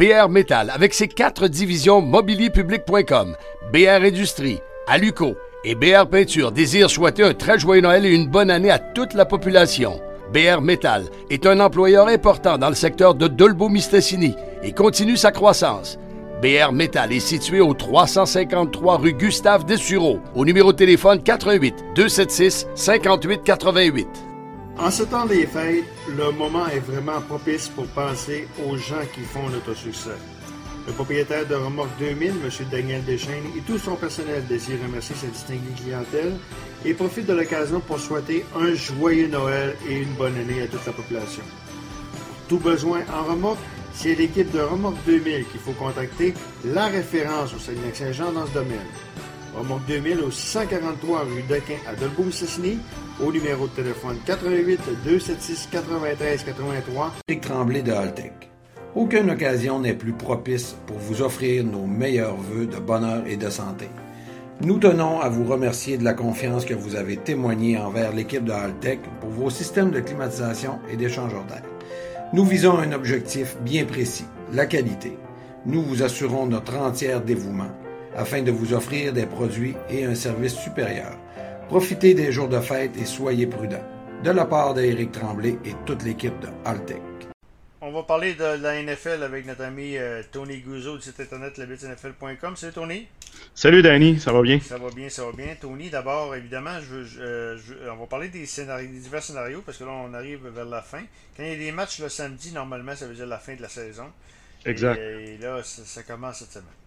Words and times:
BR 0.00 0.30
Metal 0.30 0.70
avec 0.70 0.94
ses 0.94 1.08
quatre 1.08 1.46
divisions 1.46 2.00
mobilierpublic.com, 2.00 3.36
BR 3.70 4.02
Industrie, 4.02 4.58
Aluco 4.86 5.34
et 5.62 5.74
BR 5.74 6.06
Peinture 6.08 6.52
désire 6.52 6.88
souhaiter 6.88 7.22
un 7.22 7.34
très 7.34 7.58
joyeux 7.58 7.82
Noël 7.82 8.06
et 8.06 8.14
une 8.14 8.26
bonne 8.26 8.50
année 8.50 8.70
à 8.70 8.78
toute 8.78 9.12
la 9.12 9.26
population. 9.26 10.00
BR 10.32 10.62
Metal 10.62 11.04
est 11.28 11.44
un 11.44 11.60
employeur 11.60 12.08
important 12.08 12.56
dans 12.56 12.70
le 12.70 12.74
secteur 12.74 13.14
de 13.14 13.28
Dolbeau-Mistassini 13.28 14.36
et 14.62 14.72
continue 14.72 15.18
sa 15.18 15.32
croissance. 15.32 15.98
BR 16.40 16.72
Metal 16.72 17.12
est 17.12 17.20
situé 17.20 17.60
au 17.60 17.74
353 17.74 18.96
rue 18.96 19.12
Gustave 19.12 19.66
Dessureau, 19.66 20.20
au 20.34 20.46
numéro 20.46 20.72
de 20.72 20.78
téléphone 20.78 21.22
88 21.22 21.74
276 21.94 22.68
58 22.74 23.42
88. 23.44 24.29
En 24.82 24.90
ce 24.90 25.02
temps 25.02 25.26
des 25.26 25.46
fêtes, 25.46 25.84
le 26.08 26.32
moment 26.32 26.66
est 26.68 26.80
vraiment 26.80 27.20
propice 27.20 27.68
pour 27.68 27.86
penser 27.88 28.48
aux 28.66 28.78
gens 28.78 29.04
qui 29.14 29.20
font 29.20 29.46
notre 29.50 29.74
succès. 29.74 30.16
Le 30.86 30.94
propriétaire 30.94 31.46
de 31.46 31.54
Remorque 31.54 31.90
2000, 31.98 32.30
M. 32.30 32.50
Daniel 32.70 33.04
Deschaines, 33.04 33.44
et 33.54 33.60
tout 33.60 33.76
son 33.76 33.94
personnel 33.94 34.42
désirent 34.46 34.80
remercier 34.82 35.14
sa 35.16 35.26
distinguée 35.26 35.74
clientèle 35.76 36.32
et 36.86 36.94
profite 36.94 37.26
de 37.26 37.34
l'occasion 37.34 37.80
pour 37.80 38.00
souhaiter 38.00 38.46
un 38.58 38.72
joyeux 38.72 39.28
Noël 39.28 39.76
et 39.86 39.98
une 39.98 40.14
bonne 40.14 40.36
année 40.38 40.62
à 40.62 40.66
toute 40.66 40.86
la 40.86 40.92
population. 40.92 41.42
Pour 42.48 42.58
tout 42.58 42.64
besoin 42.64 43.00
en 43.12 43.30
remorque, 43.30 43.58
c'est 43.92 44.14
l'équipe 44.14 44.50
de 44.50 44.60
Remorque 44.60 45.04
2000 45.04 45.44
qu'il 45.44 45.60
faut 45.60 45.72
contacter, 45.72 46.32
la 46.64 46.86
référence 46.86 47.52
au 47.54 47.58
Saguenay-Saint-Jean 47.58 48.32
dans 48.32 48.46
ce 48.46 48.54
domaine. 48.54 48.88
Remorque 49.54 49.84
2000 49.88 50.20
au 50.20 50.30
643 50.30 51.24
rue 51.24 51.42
Dequin 51.42 51.76
à 51.86 51.94
Dolbeau-Mississini, 51.96 52.78
au 53.24 53.32
numéro 53.32 53.66
de 53.66 53.72
téléphone 53.72 54.16
88 54.26 54.80
276 55.04 55.68
93 55.70 56.44
83. 56.44 57.12
Éric 57.28 57.40
Tremblay 57.42 57.82
de 57.82 57.92
Haltech. 57.92 58.32
Aucune 58.94 59.30
occasion 59.30 59.78
n'est 59.78 59.94
plus 59.94 60.12
propice 60.12 60.76
pour 60.86 60.98
vous 60.98 61.22
offrir 61.22 61.64
nos 61.64 61.86
meilleurs 61.86 62.36
vœux 62.36 62.66
de 62.66 62.78
bonheur 62.78 63.22
et 63.26 63.36
de 63.36 63.50
santé. 63.50 63.88
Nous 64.62 64.78
tenons 64.78 65.20
à 65.20 65.28
vous 65.28 65.44
remercier 65.44 65.96
de 65.96 66.04
la 66.04 66.12
confiance 66.12 66.64
que 66.64 66.74
vous 66.74 66.96
avez 66.96 67.16
témoignée 67.16 67.78
envers 67.78 68.12
l'équipe 68.12 68.44
de 68.44 68.52
Haltech 68.52 69.00
pour 69.20 69.30
vos 69.30 69.50
systèmes 69.50 69.90
de 69.90 70.00
climatisation 70.00 70.80
et 70.90 70.96
d'échangeur 70.96 71.44
d'air. 71.44 71.62
Nous 72.32 72.44
visons 72.44 72.78
un 72.78 72.92
objectif 72.92 73.56
bien 73.62 73.84
précis, 73.84 74.26
la 74.52 74.66
qualité. 74.66 75.16
Nous 75.66 75.82
vous 75.82 76.02
assurons 76.02 76.46
notre 76.46 76.76
entier 76.76 77.16
dévouement 77.24 77.70
afin 78.16 78.42
de 78.42 78.50
vous 78.50 78.74
offrir 78.74 79.12
des 79.12 79.26
produits 79.26 79.76
et 79.88 80.04
un 80.04 80.14
service 80.14 80.54
supérieur. 80.54 81.16
Profitez 81.70 82.14
des 82.14 82.32
jours 82.32 82.48
de 82.48 82.58
fête 82.58 82.96
et 82.96 83.04
soyez 83.04 83.46
prudents. 83.46 83.84
De 84.24 84.32
la 84.32 84.44
part 84.44 84.74
d'Éric 84.74 85.12
Tremblay 85.12 85.56
et 85.64 85.72
toute 85.86 86.02
l'équipe 86.02 86.36
de 86.40 86.48
Altec. 86.64 87.00
On 87.80 87.92
va 87.92 88.02
parler 88.02 88.34
de 88.34 88.60
la 88.60 88.82
NFL 88.82 89.22
avec 89.22 89.46
notre 89.46 89.62
ami 89.62 89.96
euh, 89.96 90.20
Tony 90.32 90.58
Guzzo 90.62 90.96
du 90.96 91.02
site 91.02 91.20
internet 91.20 91.58
lebitnfl.com. 91.58 92.56
Salut 92.56 92.72
Tony. 92.72 93.06
Salut 93.54 93.82
Danny, 93.82 94.18
ça 94.18 94.32
va 94.32 94.42
bien? 94.42 94.58
Ça 94.58 94.78
va 94.78 94.90
bien, 94.90 95.08
ça 95.08 95.24
va 95.24 95.30
bien. 95.30 95.54
Tony, 95.60 95.90
d'abord, 95.90 96.34
évidemment, 96.34 96.80
je, 96.80 97.04
je, 97.04 97.20
euh, 97.20 97.56
je, 97.58 97.74
on 97.88 97.98
va 97.98 98.06
parler 98.06 98.30
des, 98.30 98.46
scénarios, 98.46 98.88
des 98.88 98.98
divers 98.98 99.22
scénarios 99.22 99.62
parce 99.64 99.78
que 99.78 99.84
là, 99.84 99.92
on 99.92 100.12
arrive 100.12 100.48
vers 100.48 100.64
la 100.64 100.82
fin. 100.82 101.02
Quand 101.36 101.44
il 101.44 101.50
y 101.50 101.54
a 101.54 101.56
des 101.56 101.70
matchs 101.70 102.00
le 102.00 102.08
samedi, 102.08 102.50
normalement, 102.50 102.96
ça 102.96 103.06
veut 103.06 103.14
dire 103.14 103.26
la 103.26 103.38
fin 103.38 103.54
de 103.54 103.62
la 103.62 103.68
saison. 103.68 104.06
Exact. 104.66 104.98
Et, 104.98 105.34
et 105.34 105.38
là, 105.38 105.62
ça, 105.62 105.82
ça, 105.84 106.02
commence 106.02 106.40
cette 106.40 106.50
semaine. 106.50 106.79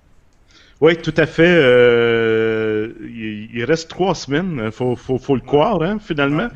Oui, 0.84 0.98
tout 0.98 1.14
à 1.16 1.26
fait. 1.26 1.48
Euh, 1.48 2.90
il, 3.06 3.48
il, 3.54 3.64
reste 3.64 3.90
trois 3.90 4.14
semaines. 4.16 4.62
Il 4.66 4.72
faut, 4.74 4.98
faut, 4.98 5.18
faut, 5.18 5.36
le 5.36 5.42
croire, 5.42 5.82
hein, 5.82 5.98
finalement. 5.98 6.50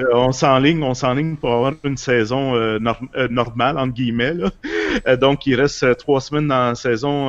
Euh, 0.00 0.04
on 0.14 0.32
s'enligne, 0.32 0.82
on 0.82 0.94
s'enligne 0.94 1.36
pour 1.36 1.52
avoir 1.52 1.74
une 1.84 1.98
saison 1.98 2.54
euh, 2.54 2.78
norm 2.78 3.08
normale, 3.28 3.76
entre 3.76 3.92
guillemets. 3.92 4.32
Là. 4.32 4.48
Donc, 5.20 5.46
il 5.46 5.54
reste 5.54 5.96
trois 5.98 6.20
semaines 6.20 6.48
dans 6.48 6.68
la 6.68 6.74
saison 6.74 7.28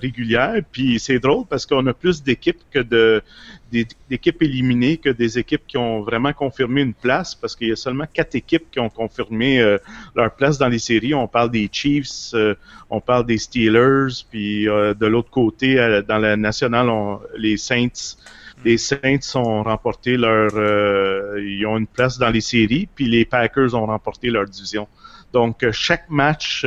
régulière. 0.00 0.60
Puis 0.72 0.98
c'est 0.98 1.18
drôle 1.18 1.44
parce 1.48 1.66
qu'on 1.66 1.86
a 1.86 1.94
plus 1.94 2.22
d'équipes 2.22 2.60
que 2.70 2.80
de 2.80 3.22
d'équipes 3.70 4.42
éliminées 4.42 4.96
que 4.96 5.10
des 5.10 5.38
équipes 5.38 5.62
qui 5.66 5.76
ont 5.76 6.00
vraiment 6.00 6.32
confirmé 6.32 6.82
une 6.82 6.94
place 6.94 7.34
parce 7.34 7.54
qu'il 7.54 7.68
y 7.68 7.72
a 7.72 7.76
seulement 7.76 8.06
quatre 8.12 8.34
équipes 8.34 8.70
qui 8.70 8.80
ont 8.80 8.90
confirmé 8.90 9.60
euh, 9.60 9.78
leur 10.16 10.34
place 10.34 10.58
dans 10.58 10.68
les 10.68 10.78
séries. 10.78 11.14
On 11.14 11.28
parle 11.28 11.50
des 11.50 11.68
Chiefs, 11.70 12.34
euh, 12.34 12.54
on 12.88 13.00
parle 13.00 13.26
des 13.26 13.38
Steelers, 13.38 14.24
puis 14.30 14.68
euh, 14.68 14.94
de 14.94 15.06
l'autre 15.06 15.30
côté, 15.30 15.76
dans 16.06 16.18
la 16.18 16.36
nationale, 16.36 16.88
on, 16.88 17.20
les 17.36 17.56
Saints. 17.56 18.16
Les 18.64 18.76
Saints 18.76 19.36
ont 19.36 19.62
remporté 19.62 20.16
leur, 20.16 20.50
ils 21.38 21.64
ont 21.66 21.78
une 21.78 21.86
place 21.86 22.18
dans 22.18 22.28
les 22.28 22.42
séries, 22.42 22.88
puis 22.94 23.06
les 23.06 23.24
Packers 23.24 23.74
ont 23.74 23.86
remporté 23.86 24.28
leur 24.28 24.46
division. 24.46 24.86
Donc 25.32 25.68
chaque 25.70 26.10
match, 26.10 26.66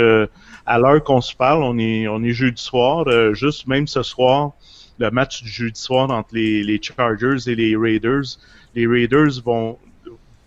à 0.66 0.79
l'heure 0.79 1.03
qu'on 1.03 1.22
se 1.22 1.35
parle, 1.35 1.63
on 1.63 1.78
est, 1.78 2.07
on 2.07 2.24
est 2.24 2.31
jeudi 2.31 2.62
soir, 2.62 3.06
juste 3.34 3.68
même 3.68 3.88
ce 3.88 4.03
soir 4.03 4.53
le 5.00 5.12
match 5.12 5.44
du 5.44 5.50
jeudi 5.50 5.79
soir 5.79 6.09
entre 6.12 6.29
les, 6.34 6.63
les, 6.63 6.81
Chargers 6.81 7.47
et 7.47 7.56
les 7.56 7.75
Raiders. 7.75 8.38
Les 8.75 8.88
Raiders 8.88 9.41
vont 9.44 9.78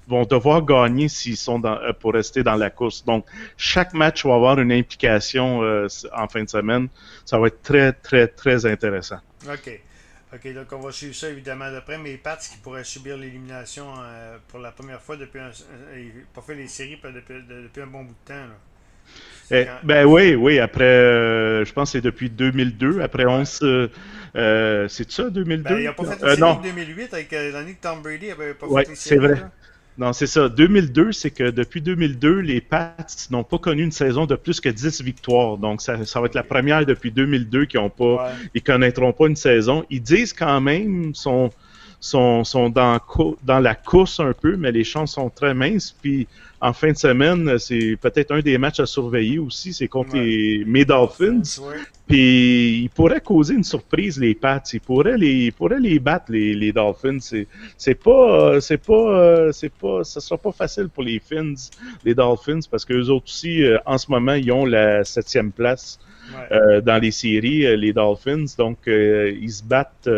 vont 0.09 0.25
devoir 0.25 0.65
gagner 0.65 1.09
s'ils 1.09 1.37
sont 1.37 1.59
dans, 1.59 1.79
pour 1.99 2.13
rester 2.13 2.43
dans 2.43 2.55
la 2.55 2.71
course. 2.71 3.05
Donc, 3.05 3.27
chaque 3.57 3.93
match 3.93 4.25
va 4.25 4.35
avoir 4.35 4.59
une 4.61 4.71
implication 4.71 5.63
euh, 5.63 5.89
en 6.17 6.29
fin 6.29 6.45
de 6.45 6.49
semaine. 6.49 6.89
Ça 7.25 7.39
va 7.39 7.49
être 7.49 7.61
très, 7.63 7.93
très, 7.93 8.29
très 8.29 8.67
intéressant. 8.67 9.19
OK. 9.49 9.81
OK, 10.37 10.53
donc 10.55 10.67
on 10.73 10.79
va 10.79 10.93
suivre 10.93 11.15
ça 11.15 11.29
évidemment 11.29 11.71
d'après. 11.71 11.99
Mais 11.99 12.11
les 12.11 12.17
Pats 12.17 12.37
qui 12.37 12.59
pourraient 12.59 12.85
subir 12.85 13.17
l'élimination 13.17 13.87
euh, 13.99 14.37
pour 14.49 14.61
la 14.61 14.71
première 14.71 15.01
fois 15.01 15.17
depuis 15.17 15.41
un, 15.41 15.51
euh, 15.51 16.09
pas 16.35 16.43
fait 16.43 16.55
les 16.55 16.69
séries 16.69 16.99
depuis, 17.03 17.35
depuis, 17.49 17.83
un 17.83 17.87
bon 17.87 18.05
bout 18.05 18.15
de 18.25 18.29
temps. 18.29 18.35
Là. 18.35 18.57
Eh, 19.51 19.65
quand... 19.65 19.73
Ben 19.85 20.05
oui, 20.05 20.35
oui, 20.35 20.59
après, 20.59 20.85
euh, 20.85 21.65
je 21.65 21.73
pense 21.73 21.91
que 21.91 21.99
c'est 21.99 22.03
depuis 22.03 22.29
2002, 22.31 23.01
après 23.01 23.25
ouais. 23.25 23.33
11, 23.33 23.61
euh, 24.35 24.89
c'est 24.89 25.11
ça, 25.11 25.31
2002? 25.31 25.63
Ben, 25.63 25.79
il 25.79 25.85
n'a 25.85 25.93
pas 25.93 26.05
fait 26.05 26.23
une 26.23 26.37
série 26.37 26.63
2008 26.63 27.15
avec 27.15 27.31
l'année 27.31 27.75
que 27.75 27.81
Tom 27.81 28.03
Brady 28.03 28.29
n'avait 28.29 28.55
pas 28.55 28.67
ouais, 28.67 28.85
fait 28.85 28.91
les 28.91 28.97
c'est 28.97 29.17
vrai. 29.17 29.37
Là. 29.37 29.51
Non, 29.99 30.13
c'est 30.13 30.27
ça. 30.27 30.49
2002, 30.49 31.13
c'est 31.13 31.31
que 31.31 31.51
depuis 31.51 31.81
2002, 31.81 32.41
les 32.41 32.61
Pats 32.61 32.95
n'ont 33.31 33.45
pas 33.45 33.59
connu 33.59 33.83
une 33.83 33.93
saison 33.93 34.27
de 34.27 34.35
plus 34.35 34.61
que 34.61 34.69
10 34.69 35.03
victoires. 35.03 35.57
Donc, 35.57 35.81
ça, 35.81 36.05
ça 36.05 36.21
va 36.21 36.27
être 36.27 36.35
la 36.35 36.43
première 36.43 36.85
depuis 36.85 37.11
2002 37.11 37.65
qui 37.65 37.79
ont 37.79 37.89
pas, 37.89 38.27
ouais. 38.27 38.31
ils 38.55 38.63
connaîtront 38.63 39.13
pas 39.13 39.27
une 39.27 39.37
saison. 39.37 39.85
Ils 39.89 40.03
disent 40.03 40.35
quand 40.35 40.61
même, 40.61 41.15
sont, 41.15 41.51
sont, 42.01 42.45
sont 42.45 42.71
dans, 42.71 43.01
dans 43.45 43.61
la 43.61 43.75
course 43.75 44.21
un 44.21 44.33
peu, 44.33 44.57
mais 44.57 44.73
les 44.73 44.85
chances 44.85 45.15
sont 45.15 45.31
très 45.31 45.55
minces. 45.55 45.95
Puis, 46.01 46.27
en 46.61 46.73
fin 46.73 46.93
de 46.93 46.97
semaine, 46.97 47.59
c'est 47.59 47.97
peut-être 48.01 48.33
un 48.33 48.41
des 48.41 48.57
matchs 48.57 48.81
à 48.81 48.87
surveiller 48.87 49.39
aussi, 49.39 49.73
c'est 49.73 49.89
contre 49.89 50.15
ouais. 50.15 50.25
les 50.25 50.65
mes 50.65 50.85
Dolphins. 50.85 51.43
Ouais. 51.61 51.77
Puis 52.09 52.83
ils 52.83 52.89
pourraient 52.89 53.21
causer 53.21 53.55
une 53.55 53.65
surprise 53.65 54.19
les 54.19 54.35
Pats, 54.35 54.63
ils 54.73 54.81
pourraient 54.81 55.19
les 55.19 55.47
ils 55.47 55.53
pourraient 55.53 55.81
les 55.81 55.99
battre 55.99 56.27
les, 56.31 56.55
les 56.55 56.73
Dolphins. 56.73 57.19
C'est 57.21 57.47
c'est 57.77 57.95
pas 57.95 58.61
c'est 58.61 58.79
pas 58.79 59.53
c'est 59.53 59.73
pas 59.73 60.03
ça 60.05 60.21
sera 60.21 60.39
pas 60.39 60.53
facile 60.53 60.89
pour 60.89 61.03
les 61.03 61.19
Fins, 61.19 61.55
les 62.05 62.15
Dolphins 62.15 62.61
parce 62.71 62.85
que 62.85 62.95
eux 62.95 63.11
autres 63.11 63.27
aussi 63.27 63.63
euh, 63.63 63.79
en 63.85 63.99
ce 63.99 64.11
moment 64.11 64.35
ils 64.35 64.51
ont 64.51 64.65
la 64.65 65.05
septième 65.05 65.53
place 65.53 65.99
ouais. 66.31 66.57
euh, 66.57 66.81
dans 66.81 67.01
les 67.03 67.11
séries 67.11 67.77
les 67.77 67.93
Dolphins 67.93 68.47
donc 68.57 68.79
euh, 68.89 69.37
ils 69.41 69.51
se 69.51 69.65
battent 69.65 70.09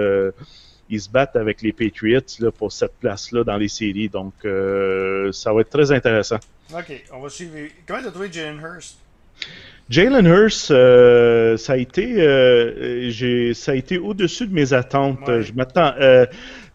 ils 0.91 1.00
se 1.00 1.09
battent 1.09 1.37
avec 1.37 1.62
les 1.62 1.72
Patriots 1.72 2.21
là, 2.41 2.50
pour 2.50 2.72
cette 2.72 2.94
place-là 3.00 3.44
dans 3.44 3.56
les 3.56 3.69
séries. 3.69 4.09
Donc, 4.09 4.34
euh, 4.44 5.31
ça 5.32 5.53
va 5.53 5.60
être 5.60 5.71
très 5.71 5.93
intéressant. 5.93 6.38
OK, 6.72 7.04
on 7.12 7.21
va 7.21 7.28
suivre. 7.28 7.54
Comment 7.87 8.00
tu 8.00 8.09
as 8.09 8.10
trouvé 8.10 8.32
Jalen 8.32 8.60
Hurst? 8.60 8.99
Jalen 9.88 10.26
Hurst, 10.26 10.71
euh, 10.71 11.56
ça 11.56 11.75
a 11.75 11.76
été, 11.76 12.21
euh, 12.21 13.54
ça 13.54 13.72
a 13.72 13.75
été 13.75 13.97
au-dessus 13.99 14.47
de 14.47 14.53
mes 14.53 14.72
attentes. 14.72 15.26
Ouais. 15.26 15.43
Je 15.43 15.53
m'attends. 15.54 15.94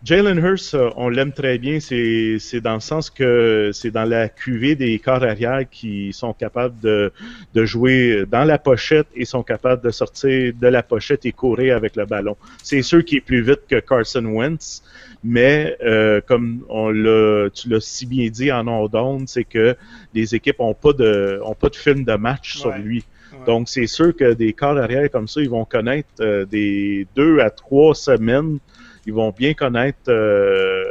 Euh, 0.03 0.16
Jalen 0.16 0.38
Hurst, 0.38 0.75
on 0.96 1.09
l'aime 1.09 1.31
très 1.31 1.58
bien. 1.58 1.80
C'est, 1.80 2.62
dans 2.62 2.75
le 2.75 2.80
sens 2.80 3.09
que 3.09 3.72
c'est 3.74 3.91
dans 3.91 4.06
la 4.06 4.30
cuvée 4.30 4.75
des 4.75 5.00
corps 5.00 5.24
arrière 5.24 5.64
qui 5.69 6.14
sont 6.14 6.34
capables 6.34 6.80
de, 6.81 7.12
de 7.53 7.66
jouer 7.66 8.25
dans 8.30 8.44
la 8.44 8.58
pochette 8.58 9.08
et 9.16 9.25
sont 9.25 9.44
capables 9.44 9.81
de 9.81 9.92
sortir 9.92 10.54
de 10.60 10.68
la 10.68 10.83
pochette 10.83 11.25
et 11.25 11.31
courir 11.31 11.75
avec 11.75 11.95
le 11.95 12.06
ballon. 12.06 12.38
C'est 12.62 12.81
sûr 12.81 13.04
qu'il 13.04 13.19
est 13.19 13.22
plus 13.22 13.42
vite 13.42 13.62
que 13.69 13.80
Carson 13.80 14.25
Wentz, 14.25 14.83
mais 15.24 15.78
euh, 15.83 16.22
comme 16.25 16.63
on 16.69 16.89
l'a, 16.89 17.50
tu 17.50 17.69
l'as 17.69 17.80
si 17.80 18.06
bien 18.06 18.30
dit 18.30 18.51
en 18.51 18.68
ondes, 18.68 19.28
c'est 19.28 19.45
que 19.45 19.75
les 20.13 20.36
équipes 20.36 20.60
ont 20.60 20.74
pas 20.74 20.94
de, 20.94 21.39
ont 21.44 21.56
pas 21.56 21.69
de 21.69 21.75
film 21.75 22.04
de 22.04 22.16
match 22.16 22.56
ouais. 22.56 22.62
sur 22.62 22.72
lui. 22.78 23.04
Ouais. 23.31 23.45
Donc 23.45 23.69
c'est 23.69 23.88
sûr 23.88 24.16
que 24.16 24.33
des 24.33 24.54
corps 24.54 24.78
arrière 24.78 25.10
comme 25.10 25.28
ça, 25.28 25.42
ils 25.42 25.50
vont 25.50 25.66
connaître 25.66 26.10
euh, 26.19 26.45
des 26.45 27.07
deux 27.16 27.39
à 27.39 27.50
trois 27.50 27.95
semaines 27.95 28.60
ils 29.06 29.14
vont 29.14 29.32
bien 29.32 29.54
connaître 29.54 30.10
euh, 30.10 30.84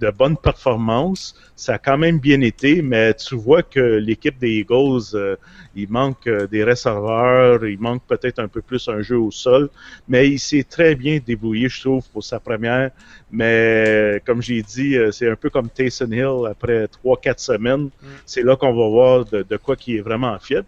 de 0.00 0.10
bonnes 0.10 0.36
performances. 0.36 1.34
Ça 1.54 1.74
a 1.74 1.78
quand 1.78 1.98
même 1.98 2.18
bien 2.18 2.40
été, 2.40 2.82
mais 2.82 3.14
tu 3.14 3.34
vois 3.34 3.62
que 3.62 3.80
l'équipe 3.80 4.38
des 4.38 4.60
Eagles, 4.60 5.14
euh, 5.14 5.36
il 5.74 5.90
manque 5.90 6.26
euh, 6.26 6.46
des 6.46 6.64
receveurs, 6.64 7.66
il 7.66 7.78
manque 7.78 8.02
peut-être 8.06 8.38
un 8.38 8.48
peu 8.48 8.62
plus 8.62 8.88
un 8.88 9.02
jeu 9.02 9.18
au 9.18 9.30
sol, 9.30 9.68
mais 10.08 10.28
il 10.28 10.38
s'est 10.38 10.64
très 10.68 10.94
bien 10.94 11.18
débrouillé, 11.24 11.68
je 11.68 11.80
trouve, 11.80 12.08
pour 12.10 12.24
sa 12.24 12.40
première. 12.40 12.90
Mais 13.30 14.22
comme 14.24 14.40
j'ai 14.40 14.62
dit, 14.62 14.96
c'est 15.12 15.28
un 15.28 15.36
peu 15.36 15.50
comme 15.50 15.68
Taysom 15.68 16.12
Hill 16.12 16.50
après 16.50 16.88
trois, 16.88 17.18
quatre 17.18 17.40
semaines. 17.40 17.84
Mm. 17.84 18.06
C'est 18.24 18.42
là 18.42 18.56
qu'on 18.56 18.74
va 18.74 18.88
voir 18.88 19.24
de, 19.24 19.42
de 19.42 19.56
quoi 19.56 19.76
qui 19.76 19.96
est 19.96 20.00
vraiment 20.00 20.38
fait. 20.38 20.64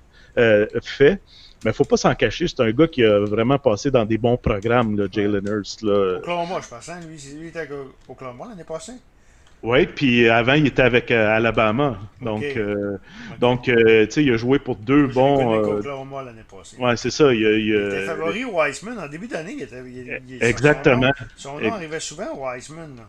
Mais 1.65 1.73
faut 1.73 1.85
pas 1.85 1.97
s'en 1.97 2.15
cacher, 2.15 2.47
c'est 2.47 2.61
un 2.61 2.71
gars 2.71 2.87
qui 2.87 3.05
a 3.05 3.19
vraiment 3.21 3.59
passé 3.59 3.91
dans 3.91 4.05
des 4.05 4.19
bons 4.19 4.37
programmes, 4.37 4.97
là, 4.97 5.07
Jalen 5.11 5.47
Hurst. 5.47 5.83
Là. 5.83 6.19
Oklahoma, 6.19 6.61
je 6.63 6.69
pense. 6.69 6.89
Hein? 6.89 7.01
Lui, 7.09 7.49
était 7.49 7.61
à 7.61 7.65
Oklahoma 8.09 8.47
l'année 8.51 8.65
passée. 8.65 8.93
Oui, 9.63 9.87
puis 9.87 10.29
avant, 10.29 10.53
il 10.53 10.69
était 10.69 10.83
avec 10.83 11.11
euh, 11.11 11.37
Alabama. 11.37 11.99
Donc, 12.23 12.45
euh, 12.45 12.97
donc 13.41 13.69
euh, 13.69 14.07
tu 14.07 14.13
sais, 14.13 14.25
il 14.25 14.33
a 14.33 14.37
joué 14.37 14.61
pour 14.61 14.77
deux 14.77 15.09
bons. 15.09 15.53
Euh... 15.53 15.79
Oklahoma 15.79 16.23
l'année 16.23 16.45
passée. 16.49 16.77
Ouais, 16.79 16.97
c'est 16.97 17.11
ça. 17.11 17.35
Il, 17.35 17.41
il, 17.41 17.67
il 17.67 17.75
était 17.75 18.07
favori 18.07 18.45
Wiseman. 18.45 19.01
En 19.01 19.09
début 19.09 19.27
d'année, 19.27 19.55
il 19.57 19.63
était. 19.63 19.83
Il, 20.29 20.39
Exactement. 20.41 21.11
Son 21.37 21.55
nom, 21.55 21.59
son 21.59 21.67
nom 21.67 21.75
arrivait 21.75 21.99
souvent, 21.99 22.29
Wiseman. 22.37 22.95
Là. 22.99 23.03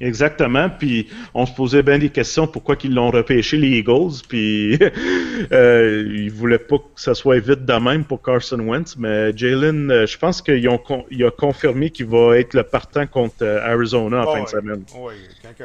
Exactement. 0.00 0.68
Puis 0.70 1.08
on 1.34 1.46
se 1.46 1.52
posait 1.54 1.82
bien 1.82 1.98
des 1.98 2.10
questions 2.10 2.46
pourquoi 2.46 2.76
ils 2.82 2.94
l'ont 2.94 3.10
repêché 3.10 3.56
les 3.56 3.78
Eagles. 3.78 4.22
Puis 4.28 4.78
euh, 5.52 6.04
ils 6.14 6.30
voulaient 6.30 6.58
pas 6.58 6.78
que 6.78 7.00
ça 7.00 7.14
soit 7.14 7.38
vite 7.38 7.64
de 7.64 7.74
même 7.74 8.04
pour 8.04 8.22
Carson 8.22 8.60
Wentz. 8.60 8.96
Mais 8.96 9.36
Jalen, 9.36 9.90
euh, 9.90 10.06
je 10.06 10.18
pense 10.18 10.42
qu'il 10.42 10.68
a 10.68 11.30
confirmé 11.30 11.90
qu'il 11.90 12.06
va 12.06 12.38
être 12.38 12.54
le 12.54 12.62
partant 12.62 13.06
contre 13.06 13.42
euh, 13.42 13.60
Arizona 13.62 14.26
en 14.26 14.30
oh, 14.30 14.34
fin 14.34 14.42
de 14.42 14.48
semaine. 14.48 14.84
Oui. 14.96 15.14
Quand, 15.42 15.64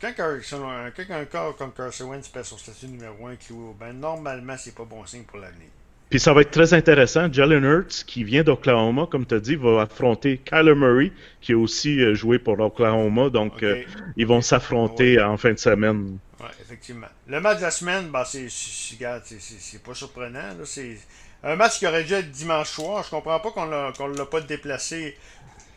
quand, 0.00 0.12
quand, 0.16 0.92
quand 0.96 1.14
un 1.14 1.24
corps 1.24 1.56
comme 1.56 1.72
Carson 1.72 2.06
Wentz 2.06 2.28
pèse 2.28 2.46
son 2.46 2.58
statut 2.58 2.86
numéro 2.86 3.26
1 3.26 3.36
ben 3.78 3.92
normalement 3.92 4.54
c'est 4.56 4.74
pas 4.74 4.84
bon 4.84 5.04
signe 5.06 5.22
pour 5.22 5.38
l'avenir. 5.38 5.68
Puis 6.10 6.20
ça 6.20 6.32
va 6.32 6.40
être 6.40 6.50
très 6.50 6.72
intéressant. 6.72 7.30
Jalen 7.30 7.64
Hurts, 7.64 8.04
qui 8.06 8.24
vient 8.24 8.42
d'Oklahoma, 8.42 9.06
comme 9.10 9.26
tu 9.26 9.34
as 9.34 9.40
dit, 9.40 9.56
va 9.56 9.82
affronter 9.82 10.38
Kyler 10.38 10.74
Murray, 10.74 11.12
qui 11.40 11.52
a 11.52 11.58
aussi 11.58 12.14
joué 12.14 12.38
pour 12.38 12.58
Oklahoma. 12.58 13.28
Donc, 13.28 13.56
okay. 13.56 13.66
euh, 13.66 13.84
ils 14.16 14.26
vont 14.26 14.40
s'affronter 14.40 15.18
ouais. 15.18 15.22
en 15.22 15.36
fin 15.36 15.52
de 15.52 15.58
semaine. 15.58 16.18
Oui, 16.40 16.46
effectivement. 16.62 17.08
Le 17.26 17.40
match 17.40 17.58
de 17.58 17.62
la 17.62 17.70
semaine, 17.70 18.08
ben, 18.08 18.24
c'est 18.24 19.82
pas 19.82 19.94
surprenant. 19.94 20.54
C'est 20.64 20.96
un 21.42 21.56
match 21.56 21.78
qui 21.78 21.86
aurait 21.86 22.04
dû 22.04 22.14
être 22.14 22.30
dimanche 22.30 22.70
soir. 22.70 23.04
Je 23.04 23.10
comprends 23.10 23.38
pas 23.40 23.50
qu'on 23.50 23.66
ne 23.66 24.16
l'a 24.16 24.26
pas 24.26 24.40
déplacé. 24.40 25.16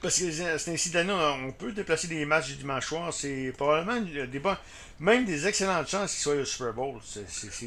Parce 0.01 0.19
que 0.19 0.31
c'est 0.31 0.71
ainsi 0.71 0.89
d'année, 0.89 1.13
on 1.13 1.51
peut 1.51 1.71
déplacer 1.71 2.07
des 2.07 2.25
matchs 2.25 2.49
du 2.49 2.55
dimanche 2.55 2.87
soir. 2.87 3.13
C'est 3.13 3.53
probablement 3.55 4.01
des 4.01 4.39
bons, 4.39 4.55
même 4.99 5.25
des 5.25 5.47
excellentes 5.47 5.89
chances 5.89 6.13
qu'ils 6.13 6.23
soient 6.23 6.41
au 6.41 6.45
Super 6.45 6.73
Bowl. 6.73 6.95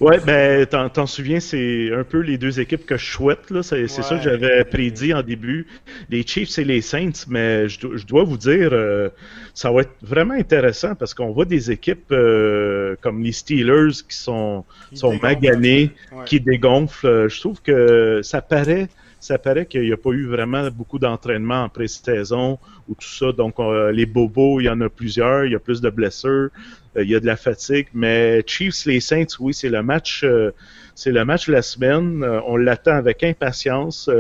Oui, 0.01 0.17
ben, 0.27 0.67
t'en 0.67 1.07
souviens, 1.07 1.39
c'est 1.39 1.93
un 1.95 2.03
peu 2.03 2.19
les 2.19 2.37
deux 2.37 2.59
équipes 2.59 2.87
que 2.87 2.97
je 2.97 3.07
souhaite. 3.07 3.41
C'est 3.63 3.83
ouais, 3.83 3.89
ça 3.89 4.17
que 4.17 4.23
j'avais 4.23 4.65
prédit 4.65 5.15
en 5.15 5.23
début. 5.23 5.69
Les 6.11 6.27
Chiefs 6.27 6.59
et 6.59 6.65
les 6.65 6.81
Saints, 6.81 7.25
mais 7.29 7.69
je, 7.69 7.97
je 7.97 8.05
dois 8.05 8.25
vous 8.25 8.37
dire, 8.37 8.71
euh, 8.73 9.11
ça 9.55 9.71
va 9.71 9.83
être 9.83 9.95
vraiment 10.03 10.35
intéressant 10.35 10.97
parce 10.97 11.15
qu'on 11.15 11.31
voit 11.31 11.45
des 11.45 11.71
équipes 11.71 12.11
euh, 12.11 12.97
comme 13.01 13.23
les 13.23 13.33
Steelers 13.33 14.03
qui 14.09 14.17
sont, 14.17 14.65
qui 14.91 14.97
sont 14.97 15.17
maganées, 15.21 15.93
ouais. 16.11 16.25
qui 16.25 16.41
dégonflent. 16.41 17.29
Je 17.29 17.41
trouve 17.41 17.63
que 17.63 18.23
ça 18.25 18.43
paraît 18.43 18.89
ça 19.25 19.39
paraît 19.39 19.65
qu'il 19.65 19.81
n'y 19.81 19.93
a 19.93 19.97
pas 19.97 20.11
eu 20.11 20.27
vraiment 20.27 20.69
beaucoup 20.71 20.99
d'entraînement 20.99 21.63
en 21.63 21.71
pré-saison 21.71 22.59
ou 22.89 22.95
tout 22.95 23.09
ça. 23.09 23.33
Donc, 23.33 23.59
euh, 23.59 23.91
les 23.91 24.05
bobos, 24.05 24.61
il 24.61 24.65
y 24.65 24.69
en 24.69 24.79
a 24.83 24.91
plusieurs, 24.91 25.47
il 25.47 25.53
y 25.53 25.55
a 25.55 25.59
plus 25.59 25.81
de 25.81 25.89
blessures, 25.89 26.51
euh, 26.95 27.03
il 27.03 27.09
y 27.09 27.15
a 27.15 27.21
de 27.21 27.25
la 27.27 27.37
fatigue. 27.37 27.87
Mais 27.95 28.45
Chiefs, 28.47 28.85
les 28.85 29.01
Saints, 29.01 29.35
oui, 29.41 29.55
c'est 29.55 29.71
le 29.71 29.83
match, 29.83 30.25
euh, 30.25 30.51
c'est 30.95 31.11
le 31.11 31.25
match 31.25 31.47
de 31.47 31.53
la 31.53 31.63
semaine. 31.63 32.23
on 32.47 32.57
l'attend 32.59 32.97
avec 32.97 33.25
impatience. 33.25 34.11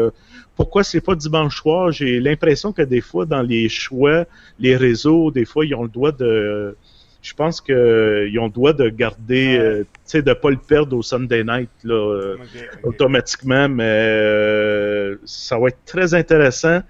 pourquoi 0.57 0.83
c'est 0.83 1.03
pas 1.03 1.15
dimanche 1.15 1.57
soir? 1.61 1.93
J'ai 1.93 2.19
l'impression 2.19 2.73
que 2.73 2.81
des 2.81 3.03
fois, 3.03 3.27
dans 3.27 3.43
les 3.43 3.69
choix, 3.69 4.25
les 4.59 4.75
réseaux, 4.75 5.31
des 5.31 5.45
fois, 5.45 5.67
ils 5.67 5.75
ont 5.75 5.83
le 5.83 5.91
droit 5.91 6.13
de 6.13 6.77
je 7.25 7.33
pense 7.33 7.63
qu'ils 7.63 8.39
ont 8.39 8.45
le 8.45 8.53
droit 8.53 8.75
de 8.75 8.91
garder, 8.91 9.57
euh, 9.57 9.83
tu 9.83 9.89
sais, 10.05 10.23
de 10.23 10.35
pas 10.35 10.51
le 10.51 10.59
perdre 10.59 10.95
au 10.95 11.03
Sunday 11.03 11.43
night, 11.43 11.71
là, 11.83 11.95
euh, 11.95 12.35
okay, 12.35 12.45
okay. 12.45 12.87
automatiquement, 12.87 13.67
mais 13.67 13.83
euh, 13.87 15.17
ça 15.25 15.59
va 15.59 15.69
être 15.69 15.83
très 15.87 16.13
intéressant. 16.13 16.83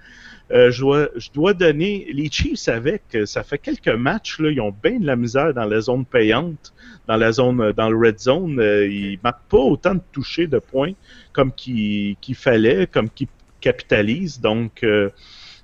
je, 0.49 0.77
dois, 0.77 1.07
je 1.15 1.29
dois 1.33 1.53
donner 1.53 2.07
les 2.11 2.29
Chiefs 2.29 2.67
avec, 2.67 3.03
ça 3.23 3.43
fait 3.43 3.57
quelques 3.57 3.87
matchs, 3.87 4.37
là, 4.39 4.51
ils 4.51 4.59
ont 4.59 4.75
bien 4.83 4.99
de 4.99 5.05
la 5.05 5.15
misère 5.15 5.53
dans 5.53 5.63
la 5.63 5.79
zone 5.79 6.03
payante, 6.03 6.73
dans 7.07 7.15
la 7.15 7.31
zone, 7.31 7.71
dans 7.71 7.89
le 7.89 7.97
red 7.97 8.19
zone. 8.19 8.59
ils 8.61 9.17
marquent 9.23 9.47
pas 9.49 9.57
autant 9.57 9.95
de 9.95 10.01
touchés 10.11 10.47
de 10.47 10.59
points 10.59 10.91
comme 11.31 11.53
qu'il 11.53 12.17
qu 12.17 12.35
fallait, 12.35 12.87
comme 12.87 13.09
qu'ils 13.09 13.29
capitalisent. 13.61 14.41
Donc, 14.41 14.85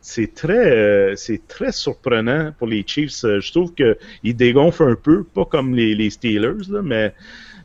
c'est 0.02 0.34
très, 0.34 0.72
euh, 0.72 1.16
c'est 1.16 1.48
très 1.48 1.72
surprenant 1.72 2.52
pour 2.58 2.68
les 2.68 2.84
Chiefs. 2.86 3.24
Euh, 3.24 3.40
Je 3.40 3.52
trouve 3.52 3.74
qu'ils 3.74 4.36
dégonflent 4.36 4.84
un 4.84 4.96
peu, 4.96 5.24
pas 5.24 5.46
comme 5.46 5.76
les, 5.76 5.96
les 5.96 6.10
Steelers, 6.10 6.70
là, 6.70 6.82
mais, 6.82 7.14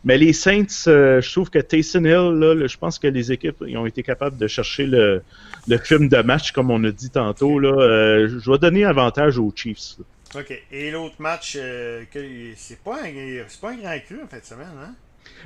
mais 0.05 0.19
les 0.19 0.33
Saints, 0.33 0.67
euh, 0.87 1.21
je 1.21 1.33
trouve 1.33 1.51
que 1.51 1.59
Taysom 1.59 2.05
Hill, 2.05 2.39
là, 2.39 2.55
là, 2.55 2.67
je 2.67 2.77
pense 2.77 2.99
que 2.99 3.09
les 3.09 3.33
équipes 3.33 3.65
ils 3.67 3.77
ont 3.77 3.87
été 3.87 4.03
capables 4.03 4.37
de 4.37 4.47
chercher 4.47 4.87
le, 4.87 5.23
le 5.67 5.79
film 5.79 6.09
de 6.09 6.19
match, 6.19 6.53
comme 6.53 6.71
on 6.71 6.85
a 6.85 6.91
dit 6.91 7.11
tantôt. 7.11 7.59
Là. 7.59 7.73
Euh, 7.73 8.39
je 8.39 8.51
vais 8.51 8.59
donner 8.59 8.85
avantage 8.85 9.39
aux 9.39 9.53
Chiefs. 9.57 9.97
OK. 10.35 10.63
Et 10.71 10.91
l'autre 10.91 11.17
match, 11.19 11.53
c'est 11.53 12.79
pas, 12.85 12.99
un, 13.03 13.45
pas 13.61 13.71
un 13.71 13.77
grand 13.77 13.99
cru 14.05 14.17
en 14.23 14.27
fin 14.27 14.39
de 14.39 14.45
semaine, 14.45 14.67
hein? 14.83 14.95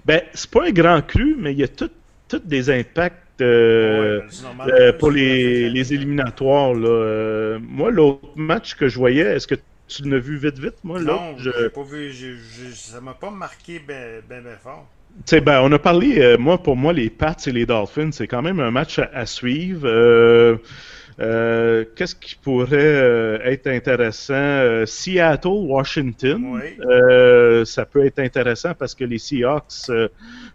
Ben, 0.04 0.22
c'est 0.34 0.50
pas 0.50 0.66
un 0.66 0.72
grand 0.72 1.02
cru, 1.02 1.37
mais 1.38 1.52
il 1.52 1.58
y 1.58 1.64
a 1.64 1.69
tous 1.69 1.90
tout 2.31 2.40
des 2.44 2.70
impacts 2.70 3.22
euh, 3.40 4.20
ouais, 4.20 4.72
euh, 4.72 4.92
pour 4.92 5.10
les, 5.10 5.70
les 5.70 5.94
éliminatoires. 5.94 6.75
Là. 6.75 6.88
Euh, 6.88 7.58
moi, 7.60 7.90
l'autre 7.90 8.28
match 8.37 8.75
que 8.75 8.88
je 8.88 8.98
voyais, 8.98 9.22
est-ce 9.22 9.46
que 9.46 9.56
tu 9.88 10.08
l'as 10.08 10.19
vu 10.19 10.37
vite, 10.37 10.58
vite? 10.58 10.76
Moi, 10.84 11.00
non, 11.00 11.37
je 11.38 11.50
l'ai 11.50 11.70
pas 11.70 11.82
vu. 11.82 12.12
Je, 12.12 12.34
je, 12.34 12.75
ça 12.75 13.00
m'a 13.00 13.14
pas 13.14 13.31
marqué 13.31 13.81
ben, 13.87 14.22
ben, 14.28 14.42
ben 14.42 14.56
fort. 14.62 14.87
T'sais, 15.26 15.40
ben, 15.40 15.60
on 15.62 15.72
a 15.72 15.78
parlé, 15.78 16.37
moi, 16.38 16.62
pour 16.62 16.76
moi, 16.76 16.92
les 16.92 17.10
Pats 17.10 17.37
et 17.46 17.50
les 17.50 17.66
Dolphins, 17.66 18.12
c'est 18.12 18.28
quand 18.28 18.42
même 18.42 18.60
un 18.60 18.70
match 18.70 18.98
à, 18.98 19.10
à 19.12 19.26
suivre. 19.26 19.88
Euh, 21.20 21.61
euh, 21.81 21.84
Qu'est-ce 21.96 22.14
qui 22.14 22.34
pourrait 22.34 22.76
euh, 22.78 23.38
être 23.44 23.67
intéressant? 23.67 24.34
Euh, 24.34 24.87
Seattle, 24.87 25.49
Washington. 25.49 26.61
Oui. 26.61 27.67
ça 27.67 27.84
peut 27.84 28.05
être 28.05 28.19
intéressant 28.19 28.75
parce 28.75 28.94
que 28.94 29.05
les 29.05 29.19
Seahawks 29.19 29.90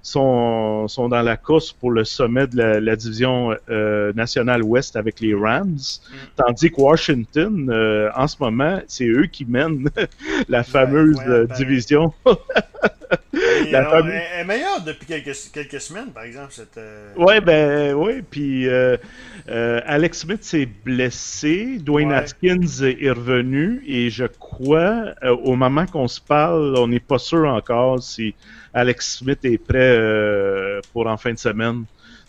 sont, 0.02 0.88
sont 0.88 1.10
dans 1.10 1.22
la 1.22 1.38
course 1.38 1.72
pour 1.72 1.92
le 1.92 2.04
sommet 2.04 2.48
de 2.48 2.58
la, 2.58 2.80
la 2.80 2.96
division 2.96 3.56
nationale 4.16 4.64
ouest 4.64 4.96
avec 4.96 5.20
les 5.20 5.34
Rams. 5.34 5.76
Mm. 5.76 6.16
Tandis 6.36 6.72
que 6.72 6.82
Washington, 6.82 8.10
en 8.16 8.28
ce 8.28 8.36
moment, 8.40 8.80
c'est 8.88 9.08
eux 9.08 9.28
qui 9.32 9.46
mènent 9.46 9.90
la 10.50 10.64
fameuse 10.64 11.18
ouais, 11.18 11.42
ouais, 11.42 11.48
division. 11.58 12.14
la 13.72 13.80
alors, 13.80 13.92
fameuse... 13.92 14.14
Elle 14.14 14.42
est 14.42 14.44
meilleure 14.44 14.82
depuis 14.86 15.06
quelques, 15.06 15.36
quelques 15.54 15.82
semaines, 15.82 16.12
par 16.14 16.24
exemple. 16.24 16.52
Cette, 16.52 16.78
euh... 16.78 17.14
Ouais, 17.16 17.42
ben, 17.42 17.94
oui. 17.94 18.22
Puis 18.30 18.68
euh, 18.68 18.98
euh, 19.50 19.82
Alex 19.86 20.20
Smith 20.20 20.44
s'est 20.44 20.68
blessé. 20.86 21.78
Dwayne 21.80 22.10
ouais. 22.10 22.16
Atkins 22.16 22.84
est 22.84 23.12
revenu. 23.12 23.84
Et 23.88 24.10
je 24.10 24.26
crois, 24.26 25.14
au 25.24 25.56
moment 25.56 25.86
qu'on 25.86 26.08
se 26.08 26.22
parle, 26.22 26.76
on 26.78 26.88
n'est 26.88 27.00
pas 27.00 27.20
sûr 27.20 27.48
encore 27.48 28.02
si 28.02 28.36
Alex 28.74 29.20
Smith 29.20 29.40
est 29.44 29.58
prêt 29.58 29.98
pour 30.96 31.08
en 31.08 31.18
fin 31.18 31.34
de 31.34 31.38
semaine. 31.38 31.84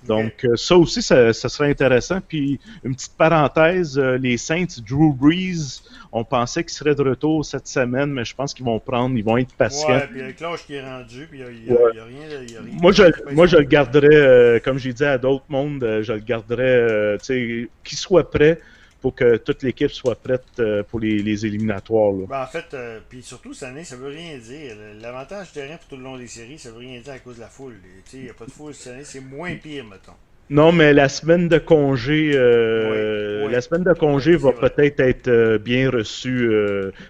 Donc, 0.08 0.32
okay. 0.44 0.56
ça 0.56 0.76
aussi, 0.76 1.02
ça, 1.02 1.32
ça, 1.32 1.48
serait 1.48 1.70
intéressant. 1.70 2.18
Puis, 2.20 2.58
une 2.82 2.96
petite 2.96 3.16
parenthèse, 3.16 3.96
les 3.96 4.36
Saints, 4.36 4.80
Drew 4.88 5.12
Brees, 5.12 5.82
on 6.10 6.24
pensait 6.24 6.64
qu'il 6.64 6.72
serait 6.72 6.96
de 6.96 7.02
retour 7.02 7.44
cette 7.44 7.68
semaine, 7.68 8.10
mais 8.12 8.24
je 8.24 8.34
pense 8.34 8.52
qu'ils 8.54 8.64
vont 8.64 8.80
prendre, 8.80 9.16
ils 9.16 9.24
vont 9.24 9.36
être 9.36 9.54
patients. 9.54 9.88
Ouais, 9.88 10.08
puis 10.10 10.20
avec 10.20 10.40
l'âge 10.40 10.64
qui 10.66 10.74
est 10.74 10.84
rendu, 10.84 11.28
puis 11.30 11.40
il 11.40 11.64
n'y 11.64 11.70
a, 11.70 11.80
ouais. 11.80 11.98
a, 11.98 12.04
rien. 12.04 12.28
Y 12.28 12.56
a 12.56 12.60
rien 12.60 12.72
moi, 12.80 12.90
je, 12.90 13.04
moi, 13.32 13.46
je 13.46 13.56
le 13.56 13.64
garderais, 13.64 14.08
euh, 14.10 14.58
comme 14.58 14.78
j'ai 14.78 14.92
dit 14.92 15.04
à 15.04 15.16
d'autres 15.16 15.44
mondes, 15.48 15.84
euh, 15.84 16.02
je 16.02 16.12
le 16.12 16.20
garderais, 16.20 16.64
euh, 16.64 17.18
tu 17.18 17.24
sais, 17.24 17.68
qu'il 17.84 17.98
soit 17.98 18.28
prêt 18.28 18.60
pour 19.00 19.14
que 19.14 19.36
toute 19.36 19.62
l'équipe 19.62 19.90
soit 19.90 20.16
prête 20.16 20.44
euh, 20.58 20.82
pour 20.82 21.00
les, 21.00 21.18
les 21.18 21.46
éliminatoires. 21.46 22.12
Là. 22.12 22.26
Ben, 22.28 22.42
en 22.42 22.46
fait, 22.46 22.74
euh, 22.74 22.98
puis 23.08 23.22
surtout 23.22 23.52
cette 23.52 23.68
année, 23.68 23.84
ça 23.84 23.96
veut 23.96 24.08
rien 24.08 24.38
dire. 24.38 24.74
L'avantage 25.00 25.48
du 25.48 25.52
terrain 25.54 25.76
pour 25.76 25.86
tout 25.88 25.96
le 25.96 26.02
long 26.02 26.16
des 26.16 26.26
séries, 26.26 26.58
ça 26.58 26.70
veut 26.70 26.78
rien 26.78 27.00
dire 27.00 27.12
à 27.12 27.18
cause 27.18 27.36
de 27.36 27.40
la 27.40 27.48
foule. 27.48 27.74
Il 28.12 28.22
n'y 28.22 28.30
a 28.30 28.34
pas 28.34 28.46
de 28.46 28.50
foule 28.50 28.74
cette 28.74 28.94
année, 28.94 29.04
c'est 29.04 29.20
moins 29.20 29.54
pire, 29.56 29.84
mettons. 29.84 30.12
Non, 30.48 30.70
mais 30.70 30.92
la 30.92 31.08
semaine 31.08 31.48
de 31.48 31.58
congé, 31.58 32.30
euh, 32.34 33.40
oui, 33.40 33.46
oui. 33.46 33.52
la 33.52 33.60
semaine 33.60 33.82
de 33.82 33.92
congé 33.92 34.36
va 34.36 34.52
peut-être 34.52 35.00
être 35.00 35.56
bien 35.56 35.90
reçue 35.90 36.48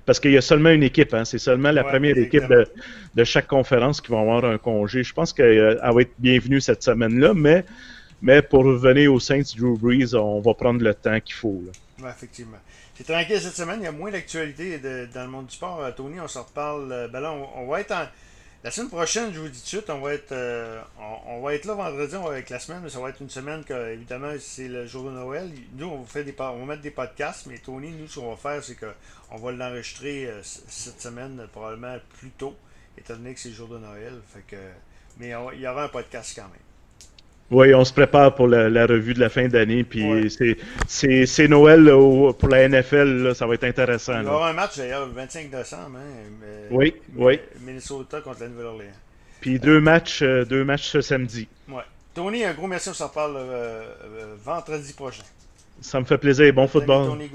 parce 0.07 0.21
qu'il 0.21 0.33
y 0.33 0.39
a 0.39 0.41
seulement 0.41 0.71
une 0.71 0.83
équipe. 0.83 1.13
Hein, 1.13 1.27
c'est 1.27 1.39
seulement 1.39 1.71
la 1.71 1.85
première 1.85 2.17
équipe 2.17 2.49
de, 2.49 2.67
de, 3.15 3.25
chaque 3.25 3.47
conférence 3.47 4.01
qui 4.01 4.11
va 4.11 4.21
avoir 4.21 4.47
un 4.47 4.57
congé. 4.57 5.03
Je 5.03 5.13
pense 5.13 5.35
qu'elle 5.35 5.79
va 5.83 6.01
être 6.01 6.15
bienvenue 6.19 6.63
cette 6.63 6.83
semaine-là, 6.83 7.35
mais, 7.35 7.67
mais 8.23 8.43
pour 8.43 8.65
revenir 8.65 9.13
aux 9.13 9.21
Saints 9.21 9.43
Drew 9.57 9.77
Brees, 9.77 10.15
on 10.15 10.41
va 10.41 10.55
prendre 10.55 10.83
le 10.83 10.95
temps 10.95 11.21
qu'il 11.21 11.35
faut. 11.35 11.63
Oui, 11.99 12.09
effectivement. 12.09 12.59
C'est 12.95 13.05
tranquille 13.05 13.41
cette 13.41 13.57
semaine. 13.57 13.81
Il 13.81 13.85
y 13.85 13.89
a 13.89 13.93
moins 13.93 14.11
d'actualité 14.11 14.79
dans 14.79 15.23
le 15.23 15.29
monde 15.29 15.47
du 15.47 15.55
sport. 15.55 15.83
Tony, 15.95 16.21
on 16.21 16.29
s'en 16.29 16.43
reparle. 16.45 17.11
Ben 17.13 17.21
là, 17.21 17.33
on, 17.33 17.67
va 17.67 17.81
être 17.81 17.93
en 17.93 18.07
la 18.67 18.73
semaine 18.73 18.89
prochaine, 18.89 19.33
je 19.33 19.39
vous 19.39 19.49
dis 19.49 19.61
tout 19.61 19.65
de 19.65 19.69
suite, 19.69 19.91
on 19.91 20.01
va 20.01 20.15
être, 20.15 20.33
euh, 20.33 20.83
on, 21.29 21.41
va 21.41 21.55
être 21.55 21.67
là 21.67 21.75
vendredi, 21.75 22.17
avec 22.17 22.51
la 22.51 22.59
semaine, 22.59 22.81
mais 22.83 22.91
ça 22.91 22.99
va 22.99 23.11
être 23.11 23.23
une 23.23 23.31
semaine 23.31 23.63
que, 23.63 23.93
évidemment, 23.93 24.33
c'est 24.41 24.67
le 24.67 24.89
jour 24.89 25.05
de 25.05 25.11
Noël. 25.11 25.53
Nous, 25.75 25.87
on 25.87 26.01
va, 26.01 26.05
faire 26.05 26.25
des, 26.25 26.35
on 26.37 26.59
va 26.59 26.65
mettre 26.65 26.83
des 26.83 26.91
podcasts, 26.91 27.47
mais 27.47 27.59
Tony, 27.59 27.93
nous, 27.93 28.09
ce 28.09 28.19
qu'on 28.19 28.31
va 28.31 28.37
faire, 28.37 28.65
c'est 28.65 28.75
qu'on 28.75 29.37
va 29.37 29.53
l'enregistrer 29.53 30.27
euh, 30.27 30.41
cette 30.43 31.01
semaine, 31.01 31.47
probablement 31.53 31.97
plus 32.19 32.31
tôt, 32.31 32.57
étant 32.99 33.15
donné 33.15 33.35
que 33.35 33.39
c'est 33.39 33.51
le 33.51 33.55
jour 33.55 33.69
de 33.69 33.79
Noël. 33.79 34.15
Fait 34.35 34.43
que, 34.45 34.57
mais 35.19 35.33
il 35.53 35.61
y 35.61 35.69
aura 35.69 35.85
un 35.85 35.89
podcast 35.89 36.33
quand 36.35 36.49
même. 36.49 36.66
Oui, 37.51 37.73
on 37.75 37.85
se 37.85 37.93
prépare 37.93 38.35
pour 38.35 38.49
la, 38.49 38.69
la 38.69 38.87
revue 38.87 39.15
de 39.15 39.21
la 39.21 39.29
fin 39.29 39.47
d'année, 39.47 39.85
puis 39.85 40.05
Ouais. 40.05 40.29
c'est- 40.29 41.47
Noël 41.49 41.85
là, 41.85 41.97
au- 41.97 42.33
pour 42.33 42.49
la 42.49 42.63
NFL, 42.69 43.23
là, 43.23 43.35
ça 43.35 43.47
va 43.47 43.55
être 43.55 43.65
intéressant. 43.65 44.15
Il 44.17 44.23
y 44.23 44.25
là. 44.25 44.33
aura 44.33 44.51
un 44.51 44.53
match 44.53 44.77
d'ailleurs 44.79 45.07
le 45.07 45.13
25 45.13 45.49
décembre. 45.51 45.97
Hein, 45.97 46.31
mais- 46.41 46.77
Oui, 46.77 46.95
oui. 47.17 47.39
Minnesota 47.61 48.21
contre 48.21 48.41
la 48.41 48.49
Nouvelle-Orléans. 48.49 48.91
Puis 49.41 49.61
deux 49.61 49.81
matchs, 49.81 50.23
euh, 50.23 50.45
deux 50.45 50.65
matchs 50.65 50.89
ce 50.89 51.01
samedi. 51.01 51.47
Ouais. 51.69 51.83
Tony, 52.15 52.43
un 52.45 52.53
gros 52.55 52.67
merci, 52.67 52.89
on 52.89 52.95
s'en 52.95 53.07
reparle 53.09 53.37
euh, 53.37 53.83
euh, 54.05 54.35
vendredi 54.45 54.93
prochain. 54.93 55.23
Ça 55.81 56.01
me 56.01 56.05
fait 56.07 56.19
plaisir. 56.19 56.53
Bon 56.55 56.67
football. 56.67 57.05